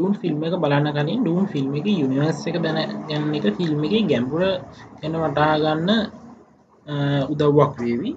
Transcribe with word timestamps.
Dune 0.00 0.14
film 0.16 0.40
එක 0.48 0.54
බලන්න 0.56 0.88
කලින් 0.96 1.20
ඩූන් 1.20 1.46
ෆිල්ම් 1.52 1.72
එක 1.78 1.86
යුනිවර්ස් 1.92 2.40
එක 2.48 2.56
දැන 2.64 2.78
ගන්න 3.08 3.34
එක 3.38 3.46
ෆිල්ම් 3.58 3.80
එක 3.86 3.94
ගැඹුර 4.10 4.42
එන 5.04 5.14
වටාගන්න 5.22 5.90
උදව්වක් 7.32 7.74
වේවි. 7.80 8.12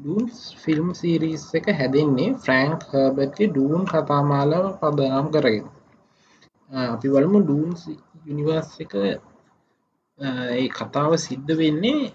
ඩූන් 0.00 0.26
ෆිල්ම් 0.64 0.88
සීරීස් 1.00 1.44
එක 1.58 1.66
හැදෙන්නේ 1.78 2.36
ෆ්‍රෑන්ක් 2.44 2.84
හර්බට්ගේ 2.90 3.48
ඩූන් 3.50 3.88
කතාමාලාව 3.88 4.66
පදනම් 4.80 5.32
කරගෙන. 5.34 5.66
අපි 6.92 7.06
වලමු 7.14 7.38
ඩූන් 7.42 7.70
යුනිවර්ස් 8.28 8.70
එක 8.84 8.92
ඒ 8.98 10.68
කතාව 10.78 11.12
සිද්ධ 11.26 11.52
වෙන්නේ 11.60 12.12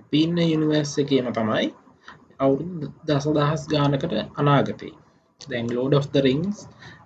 අපි 0.00 0.18
ඉන්න 0.26 0.38
යුනිවර්ස් 0.52 0.92
එකේම 1.02 1.32
තමයි. 1.32 1.66
අවුරුදු 2.38 2.86
දස 3.08 3.26
දහස් 3.36 3.62
ගානකට 3.72 4.14
අනාගතේ. 4.40 4.94
දැන් 5.40 5.66
lord 5.68 5.94
of 5.94 6.06
the 6.10 6.20
rings 6.20 6.58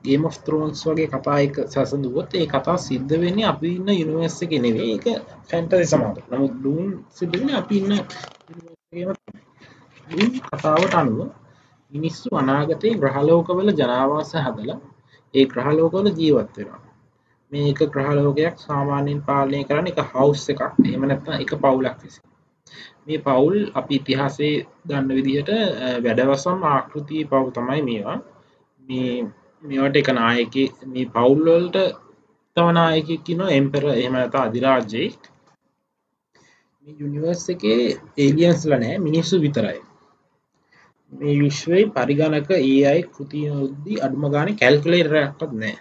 game 0.04 0.22
of 0.24 0.36
thrones 0.44 0.80
වගේ 0.86 1.08
කතා 1.08 1.38
එක 1.40 1.56
සැසඳුවත් 1.68 2.30
ඒ 2.34 2.46
කතා 2.46 2.76
සිද්ධ 2.78 3.14
වෙන්නේ 3.22 3.46
අපි 3.46 3.68
ඉන්න 3.70 3.88
යුනිවර්ස් 3.92 4.38
එක 4.44 4.52
නෙවේ 4.58 4.88
එක 4.96 5.04
ෆැන්ටසි 5.48 5.86
සමාට 5.86 6.18
නමුත් 6.30 6.54
ඩූන් 6.56 6.88
සිදුවන 7.10 7.50
අපි 7.54 7.76
ඉන්න 7.80 7.92
කතාවට 10.46 10.94
අනුව 10.94 11.20
මිනිස්සු 11.92 12.28
අනාගතයේ 12.36 12.94
ග්‍රහලෝකවල 12.96 13.68
ජනාවාස 13.74 14.32
හදලා 14.38 14.80
ඒ 15.34 15.44
ග්‍රහලෝකවල 15.46 16.08
ජීවත් 16.12 16.56
වෙනවා. 16.56 16.80
මේක 17.52 17.80
ග්‍රහලෝකයක් 17.90 18.56
සාමාන්‍යයෙන් 18.58 19.20
පාලනය 19.22 19.60
කරන්න 19.64 19.88
එක 19.88 20.00
හවස් 20.10 20.44
එකක්. 20.52 20.62
එහෙම 20.84 21.02
නැත්නම් 21.06 21.42
එක 21.44 21.52
පවුලක් 21.60 21.98
විසින්. 22.02 22.24
මේ 23.06 23.18
පවුල් 23.18 23.56
අපි 23.74 23.94
ඉතිහාසේ 23.94 24.54
දන්න 24.86 25.16
විදිහට 25.18 25.50
වැඩවසම් 26.04 26.60
ආකෘති 26.66 27.18
පව් 27.24 27.44
තමයි 27.50 27.82
මේවා. 27.82 28.18
මේ 28.82 29.12
මේවට 29.62 29.96
එක 29.96 30.08
නායක 30.12 30.54
මේ 30.86 31.10
පවුල්වලට 31.14 31.76
තවනායකකින 32.56 33.40
එම්පර 33.50 33.84
එහමනත 33.92 34.34
අධිරාජ්‍යයෙක්. 34.36 35.20
මේ 36.82 36.96
යුනිවර්ස් 37.00 37.44
එකේ 37.48 37.80
ඒලියන්ස්ල 38.18 38.72
නෑ 38.74 38.98
මිනිස්සු 38.98 39.34
විතරයි. 39.40 39.80
මේ 41.12 41.34
විශ්වයි 41.40 41.84
පරිගණක 41.90 42.50
ඒ 42.58 42.80
අයි 42.90 43.08
කෘතියොද්දී 43.14 44.02
අඩුම 44.04 44.24
ගාන 44.34 44.50
කැල්කලේරයක්ත් 44.56 45.40
නෑ 45.54 45.76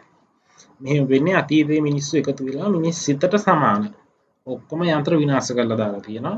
මෙ 0.82 0.94
වෙන්න 1.06 1.28
අතීතය 1.36 1.82
මිනිස්සු 1.82 2.14
එකතු 2.18 2.42
වෙලා 2.46 2.70
මිනිස් 2.70 2.98
සිතට 3.06 3.38
සමාන. 3.40 3.84
ඔක්කොම 4.48 4.82
යන්ත්‍ර 4.88 5.14
විනාස 5.18 5.48
කරලා 5.52 5.78
දාලා 5.78 6.02
තියෙනවා. 6.02 6.38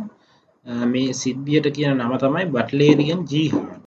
මේ 0.65 1.13
සිද්ධියට 1.13 1.67
කියන 1.75 1.97
නම 1.97 2.13
තමයි 2.17 2.45
බට්ලේරියන් 2.47 3.21
ජීහාන්. 3.29 3.81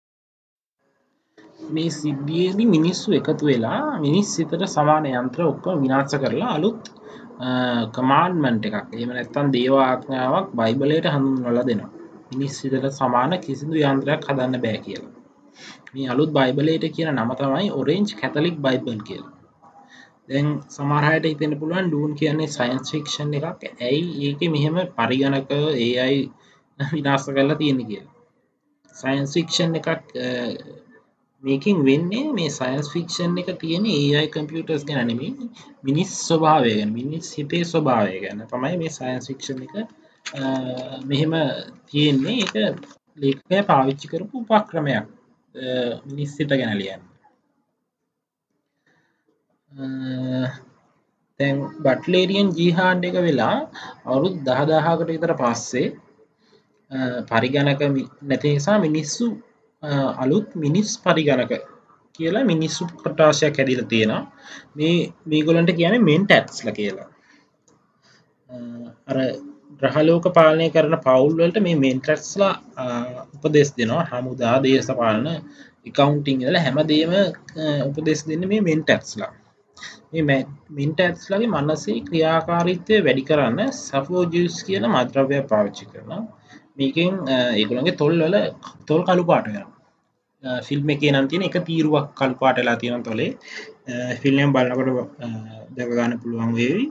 මේ 1.71 1.91
සිද්ධියේදී 1.93 2.67
මිනිස්සු 2.67 3.13
එකතු 3.13 3.47
වෙලා 3.47 3.99
මිනිස් 3.99 4.29
සිතට 4.37 4.65
සමාන 4.69 5.07
යන්ත්‍ර 5.13 5.43
ඔක්කොම 5.45 5.83
විනාශ 5.83 6.17
කරලා 6.17 6.51
අලුත් 6.51 6.83
කමාන්්මන්ට් 7.95 8.67
එකක් 8.69 8.97
එම 8.97 9.11
නැත්තන් 9.11 9.53
දේවාඥාවක් 9.53 10.49
බයිබලයට 10.53 11.07
හඳුන්වලා 11.07 11.67
දෙනවා. 11.67 11.93
මිනිස් 12.31 12.55
සිතට 12.61 12.87
සමාන 12.93 13.33
කිසිදු 13.41 13.75
යන්ත්‍රයක් 13.85 14.29
හදන්න 14.29 14.63
බෑ 14.65 14.79
කියලා. 14.79 15.13
මේ 15.93 16.09
අලුත් 16.09 16.31
බයිබලයට 16.33 16.87
කියන 16.97 17.11
නම 17.15 17.31
තමයි 17.37 17.69
ඔරෙන්ජ් 17.73 18.09
කැතලික් 18.21 18.57
බයිබල් 18.61 19.01
කියලා. 19.09 19.35
දැන් 20.29 20.49
සමහරයට 20.71 21.27
හිතෙන 21.27 21.55
පුළුවන් 21.61 21.87
ඩූන් 21.89 22.13
කියන්නේ 22.15 22.51
සයින්ස් 22.51 22.91
ෆික්ෂන් 22.93 23.37
එකක්. 23.39 23.63
ඇයි? 23.81 24.03
ඒක 24.25 24.41
මෙහෙම 24.51 24.77
පරිගණක 24.97 25.53
ඒ 25.79 25.93
අයි 26.79 26.91
විනාශ 26.95 27.27
කරලා 27.29 27.57
තියෙන 27.57 27.81
කියලා. 27.83 28.15
සයින්ස් 28.97 29.35
ෆික්ෂන් 29.35 29.75
එකක් 29.75 29.89
මේකින් 31.45 31.79
වෙන්නේ 31.85 32.33
මේ 32.33 32.51
සයින්ස් 32.51 32.89
ෆික්ෂන් 32.93 33.39
එක 33.39 33.49
තියෙන 33.61 33.87
ඒයි 33.89 34.27
කම්පියටර්ස් 34.29 34.85
ගැන 34.85 35.07
නෙමේ 35.07 35.33
මිනිස් 35.83 36.11
ස්වභාවය 36.21 36.75
ගැන 36.75 36.93
මිනිස් 36.93 37.33
හිතේ 37.39 37.65
ස්වභාවය 37.65 38.21
ගැන 38.21 38.45
තමයි 38.49 38.77
මේ 38.77 38.93
සයින්ස් 38.93 39.27
ෆික්ෂන් 39.29 39.63
එක 39.63 39.75
මෙහෙම 41.05 41.35
තියෙන්නේ. 41.87 42.39
එක 42.45 42.55
ලේකය 43.19 43.63
පාවිච්චි 43.65 44.07
කරපු 44.09 44.37
උපක්‍රමයක් 44.51 45.05
මිනිස් 46.07 46.31
සිත 46.37 46.51
ගැන 46.53 46.79
ලියන්න. 46.79 47.03
තැන් 51.41 51.57
බට්ලේරියන් 51.85 52.49
ජීහාන්ඩ 52.57 53.05
එක 53.05 53.17
වෙලා 53.23 53.57
අවුරුත් 54.07 54.37
දහදාහකට 54.47 55.09
විතර 55.09 55.33
පස්සේ 55.37 55.87
පරිගණක 57.29 57.81
නැති 58.23 58.55
නිසා 58.55 58.79
මිනිස්සු 58.79 59.27
අලුත් 60.23 60.49
මිනිස් 60.57 60.91
පරිගණක 60.99 61.53
කියලා 62.15 62.45
මිනිස්සු 62.45 62.83
කොටාශයක් 62.97 63.57
හැදිල 63.59 63.83
තියෙනවා. 63.85 64.23
මේ 64.77 65.13
මේගොලන්ට 65.27 65.73
කියන 65.73 65.97
මෙන් 66.03 66.23
ටැක්ස්ල 66.25 66.69
කියලා. 66.71 67.09
අර 69.09 69.17
ග්‍රහලෝක 69.81 70.27
පාලනය 70.35 70.67
කරන 70.71 70.97
පවුල්වලට 70.99 71.57
මේ 71.61 71.77
මෙන්ටක්ස්ලා 71.77 72.53
උපදෙස් 73.37 73.71
දෙනවා. 73.79 74.05
හමුදා 74.13 74.57
දේශපාලන 74.63 75.27
එකකවන්ටිං 75.87 76.45
ල 76.47 76.57
හැමදේම 76.59 77.13
උපදෙස් 77.89 78.21
දෙන්න 78.29 78.47
මේ 78.49 78.63
මෙන්ටක්ස්ලා 78.63 79.33
මින්ටඇත්ස්ලගේ 80.13 81.49
මනසේ 81.49 81.99
ක්‍රියාකාරිත්වය 82.01 82.97
වැඩි 83.05 83.23
කරන්න 83.23 83.61
සෆෝජස් 83.79 84.57
කියන 84.67 84.85
මද්‍රවය 84.89 85.39
පාවිච්චි 85.51 85.87
කරන 85.87 86.13
මේකෙන් 86.77 87.15
ඒගුළන්ගේ 87.59 88.01
තොල්වල 88.01 88.37
තොල් 88.87 89.03
කළු 89.05 89.25
පාටය 89.27 89.63
ෆිල්ම් 90.63 90.91
එක 90.91 91.03
නම් 91.05 91.27
තියෙන 91.29 91.45
එක 91.45 91.57
තීරුවක් 91.63 92.07
කල් 92.15 92.35
පාටලා 92.41 92.77
තියෙන 92.77 93.03
තොලේ. 93.03 93.31
ෆිල්ම් 94.21 94.53
බලකට 94.53 94.89
දැකගන්න 95.77 96.21
පුළුවන් 96.23 96.53
වේවි. 96.59 96.85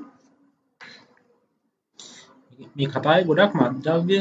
මේ 2.76 2.88
කතායි 2.88 3.28
ගොඩක් 3.30 3.54
මද්‍රව්‍ය 3.56 4.20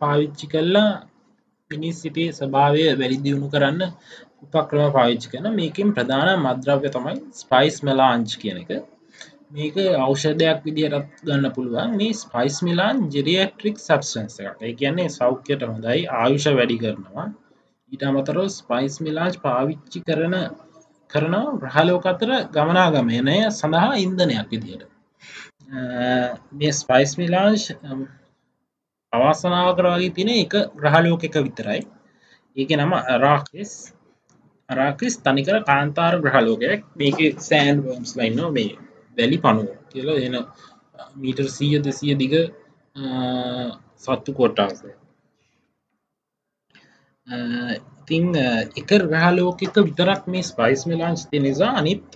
පාවිච්චි 0.00 0.46
කල්ලා 0.46 0.88
මිනිස් 1.70 1.96
සිටේ 2.02 2.30
ස්භාවය 2.32 2.82
වැඩි 2.92 3.22
දියුණු 3.24 3.48
කරන්න 3.48 3.82
උපක්‍රම 4.44 4.90
පාවිච්චි 4.92 5.32
කන 5.32 5.46
මේකින් 5.52 5.94
ප්‍රධාන 5.96 6.30
මද්‍රව්‍ය 6.38 6.88
තමයි 6.90 7.16
ස්පයිස් 7.34 7.76
මෙලාංච් 7.82 8.36
කියන 8.40 8.58
එක. 8.62 8.70
මේක 9.54 9.76
ඖෂධයක් 9.98 10.64
විදිහටත් 10.66 11.22
ගන්න 11.22 11.52
පුළුවන්. 11.56 11.90
මේ 12.00 12.14
ස්පයිස් 12.14 12.56
මිලාන් 12.66 13.02
ජෙරියට්‍රික් 13.10 13.76
සබස්ටන්ස 13.78 14.36
එක 14.42 14.62
ඒ 14.62 14.72
කියන්නේ 14.74 15.08
සෞඛ්‍යයට 15.10 15.62
හොඳයි 15.64 16.00
ආයුෂ 16.14 16.46
වැඩි 16.58 16.78
කරනවා. 16.82 17.26
ඊට 17.92 18.02
අමතර 18.02 18.38
ස්පයිස් 18.52 18.96
මිලාජ් 19.00 19.34
පාවිච්චි 19.42 20.00
කරන 20.06 20.34
කරන 21.10 21.34
ග්‍රහලෝක 21.60 22.06
අතර 22.06 22.30
ගමනාගමනය 22.54 23.38
සඳහා 23.50 23.90
ඉන්දනයක් 23.98 24.48
විදියට 24.52 24.84
මේ 26.54 26.72
ස්පයිස් 26.74 27.12
මිලාංශ් 27.16 27.66
අවාසනාව 29.12 29.68
කරවාගේ 29.76 30.14
තින 30.16 30.30
එක 30.34 30.54
ග්‍රහලෝක 30.76 31.28
එක 31.28 31.36
විතරයි. 31.40 31.82
ඒක 32.56 32.70
නම 32.76 32.92
රාකෙස් 33.22 33.72
අරාක්‍රිස් 34.68 35.14
තනිකර 35.18 35.56
කාන්තාර 35.64 36.14
ග්‍රහලෝකයක්. 36.18 36.80
මේක 36.96 37.18
සෑන් 37.40 37.76
වම්ස් 37.84 38.12
ලයින්න 38.18 38.42
මේ. 38.52 38.74
වැලි 39.16 39.38
පනුව 39.38 39.68
කියලා 39.90 40.18
එන 40.20 40.36
මීටර් 41.16 41.46
සීය 41.48 41.78
දෙසිය 41.80 42.14
දිග 42.16 42.34
සත්තු 43.98 44.30
කොට්ටාස 44.32 44.78
ඉතිං 47.76 48.24
එක 48.76 48.90
ග්‍රහලෝකක 49.04 49.60
විතරක් 49.80 50.22
මේ 50.26 50.44
ස්පයිස් 50.44 50.82
මෙලාංච් 50.86 51.20
ති 51.30 51.38
නිසා 51.40 51.72
අනිත් 51.74 52.06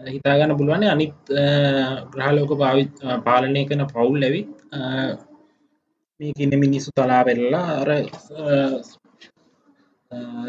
හිතාගන්න 0.00 0.56
පුළුවන්නේ 0.58 0.90
අනිත් 0.90 1.16
ග්‍රහලෝක 2.12 2.52
භාවි 2.54 2.84
පාලනය 3.24 3.62
කන 3.64 3.82
පවුල් 3.86 4.22
ඇවිත් 4.22 4.50
මේකන්න 6.20 6.54
මිනිස්සු 6.58 6.90
තලා 6.92 7.22
වෙල්ලා 7.24 7.68
අර 7.76 7.90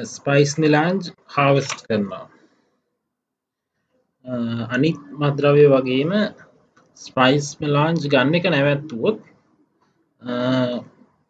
ස්පයිස් 0.07 0.51
නිලාංජ් 0.57 1.03
හාවස්ට 1.27 1.79
කරනවා. 1.85 2.25
අනිත් 4.69 4.99
මද්‍රවය 5.13 5.65
වගේම 5.67 6.11
ස්පයිස් 6.97 7.47
මෙලාංජ් 7.61 8.01
ගන්න 8.05 8.37
එක 8.37 8.45
නැවැත්තුවොත් 8.47 9.17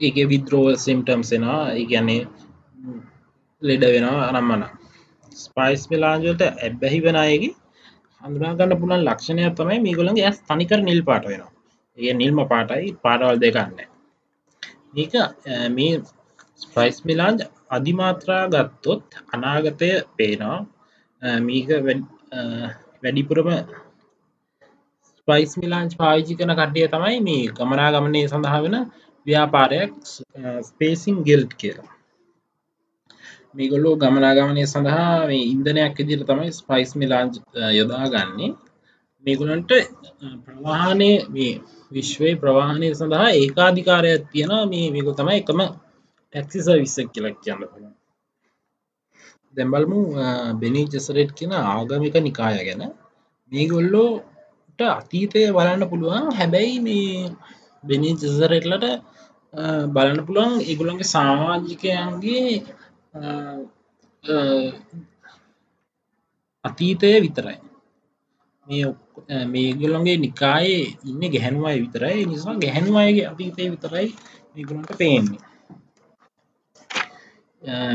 ඒක 0.01 0.17
විද්‍රෝව 0.31 0.67
සිම්ටම්සෙනවා 0.77 1.61
ඒගැන්නේ 1.73 2.21
ලෙඩ 3.61 3.83
වෙනවා 3.87 4.29
අනම්මන 4.31 4.63
ස්පයිස් 5.37 5.83
මෙලාංජලට 5.91 6.43
ඇබ්බැහි 6.47 6.99
වෙන 7.05 7.17
අයගේ 7.17 7.53
හඳුනාගන්න 8.21 8.79
පුළන් 8.81 9.03
ලක්ෂණයක් 9.03 9.53
තමයි 9.57 9.77
මේගොළන්ගේ 9.79 10.25
ඇස් 10.25 10.39
තනිකර 10.41 10.79
නිල් 10.81 11.01
පාට 11.03 11.25
වෙනවා. 11.25 11.51
ඒ 11.97 12.13
නිල්ම 12.13 12.39
පාටයි 12.51 12.95
පාටවල් 13.03 13.39
දෙකන්න 13.43 13.79
මේක 14.93 15.13
මේ 15.71 15.93
ස්පයිස් 16.61 16.97
මිලාන්ජ් 17.05 17.45
අධිමාත්‍රා 17.69 18.43
ගත්තොත් 18.47 19.05
අනාගතය 19.33 19.91
පේනවා. 20.17 20.59
මීක 21.41 21.69
වැඩිපුරම 23.03 23.49
ස්පයිස් 25.17 25.51
මිලාංච් 25.57 25.91
පාවිචි 25.95 26.33
කන 26.35 26.53
කට්ටිය 26.53 26.87
තමයි 26.87 27.19
මේ 27.19 27.43
ගමනා 27.49 27.89
ගමනය 27.93 28.21
සඳහා 28.25 28.63
වෙන 28.63 28.77
ව්‍යාපාරයක් 29.25 29.91
ස්පේසින් 30.61 31.17
ගෙල්ට් 31.23 31.51
කියලා. 31.53 31.89
මේගොල්ලෝ 33.55 33.95
ගමනාගමනය 33.95 34.63
සඳහා 34.65 35.27
මේ 35.27 35.43
ඉන්දනයක් 35.45 35.99
ඉදිර 35.99 36.21
තමයි 36.23 36.49
ස්පයිස් 36.51 36.91
මිලාජ් 36.95 37.27
යොදා 37.77 38.05
ගන්නේ 38.07 38.51
මේගොලන්ට 39.25 39.71
ප්‍රවාහනය 40.43 41.11
මේ 41.29 41.53
විශ්වය 41.91 42.31
ප්‍රවාහනය 42.35 42.87
සඳහා 42.93 43.29
ඒකාධිකාරයක් 43.33 44.23
තියෙන 44.31 44.53
මේ 44.69 44.87
මේක 44.91 45.07
තමයි 45.15 45.37
එකම 45.37 45.61
ටැක්සි 46.33 46.59
සවිස්සක් 46.61 47.07
කියලක් 47.13 47.37
කියන්න 47.43 47.61
පුළුවන්. 47.63 47.93
දැම්බල්මු 49.55 49.99
බෙනී 50.61 50.87
ජෙසරෙට් 50.93 51.31
කියෙන 51.37 51.53
ආගමික 51.63 52.15
නිකාය 52.19 52.57
ගැන. 52.59 52.83
මේගොල්ලෝට 53.51 54.79
අතීතය 54.91 55.41
බලන්න 55.55 55.89
පුළුවන්. 55.91 56.25
හැබැයි 56.37 56.77
මේ 56.79 57.31
බෙනී 57.83 58.15
ජෙසරෙට්ලට 58.21 58.85
බලන්න 59.93 60.25
පුළුවන් 60.27 60.53
ඒගුළන්ගේ 60.61 61.13
සාමාජිකයන්ගේ 61.15 62.47
අතීතය 66.65 67.09
විතරයි. 67.23 67.57
මේ 68.67 68.85
මේගොල්ලන්ගේ 69.47 70.17
නිකායේ 70.17 70.83
ඉන්න 71.09 71.23
ගැහැනුවයි 71.33 71.83
විතරයි. 71.83 72.25
නිසා 72.25 72.61
ගැහැනුවයගේ 72.63 73.29
අතීතය 73.31 73.71
විතරයි 73.73 74.07
මේගුලන්ට 74.53 74.91
පේන්නේ. 74.99 75.41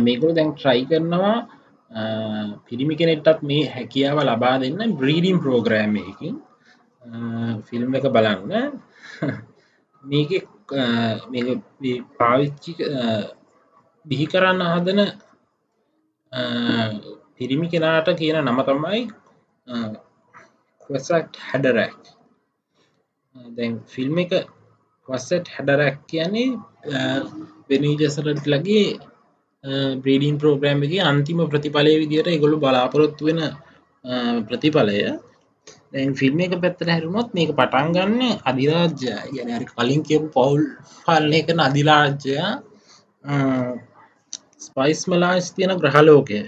මේකුළු 0.01 0.35
දැන් 0.35 0.53
ට්‍රයි 0.53 0.87
කරනවා 0.87 1.39
පිරිමි 2.65 2.95
කෙනෙට්ටත් 2.97 3.43
මේ 3.43 3.65
හැකියාව 3.69 4.19
ලබා 4.23 4.57
දෙන්න 4.59 4.97
බ්‍රීඩීම් 4.97 5.39
ප්‍රෝග්‍රෑම් 5.41 5.97
එකින් 6.03 6.37
ෆිල්ම් 7.63 7.95
එක 7.95 8.07
බලන්න. 8.09 8.73
මේක 10.05 10.31
පාවිච්චි 12.15 12.73
බිහි 14.07 14.27
කරන්න 14.27 14.63
හදන 14.69 15.01
පිරිමි 17.37 17.69
කෙනාට 17.69 18.09
කියන 18.15 18.39
නම 18.41 18.59
තමයි 18.63 19.03
කොසට් 20.81 21.39
හැඩරැක් 21.43 22.01
දැන් 23.51 23.73
ෆිල්ම් 23.87 24.19
එක 24.19 24.33
කොස්සට් 25.09 25.47
හැඩරැක් 25.49 25.99
කියන්නේ 26.07 26.51
වෙනජසරට 27.69 28.47
ලගේ 28.47 28.89
බ්‍රීඩීන් 29.65 30.39
ප්‍රෝග්‍රෑම් 30.39 30.83
එක 30.83 30.95
අන්තිම 31.03 31.39
ප්‍රතිඵලය 31.49 31.93
විදියට 32.03 32.29
එගොලු 32.29 32.57
බලාපොරොත්තු 32.59 33.27
වෙන 33.29 33.41
ප්‍රතිඵලය. 34.49 34.99
දැන් 35.93 36.15
ෆිල්ම් 36.15 36.41
එක 36.41 36.55
පැත්තර 36.63 36.89
හැරුණොත් 36.93 37.29
මේක 37.37 37.51
පටන් 37.53 37.93
ගන්න 37.97 38.23
අධිරාජ්‍ය 38.51 39.13
ගැන 39.37 39.67
කලින් 39.71 40.03
කියපු 40.09 40.29
පවුල් 40.37 40.63
පාලනය 41.07 41.41
කරන 41.47 41.61
අධිරාජ්‍යය 41.61 42.41
ස්පයිස් 44.59 45.01
මලාස් 45.07 45.47
තියෙන 45.55 45.79
ග්‍රහලෝකය. 45.79 46.41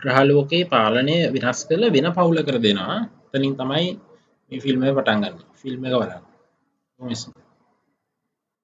ග්‍රහලෝකයේ 0.00 0.70
පාලනය 0.74 1.16
විනස් 1.34 1.60
කළ 1.68 1.84
වෙන 1.94 2.10
පවුල 2.16 2.38
කර 2.46 2.58
දෙනවා. 2.58 2.98
තනින් 3.30 3.54
තමයි 3.60 3.86
මේ 4.52 4.62
ෆිල්ම් 4.64 4.80
පටන්ගන්න 4.90 5.36
ෆිල්ම් 5.60 5.80
එක 5.86 5.94
බලන්න. 5.94 6.22